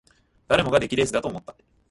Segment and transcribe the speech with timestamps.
[0.47, 1.55] 誰もが出来レースだと思った